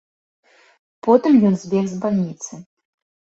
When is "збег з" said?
1.63-1.99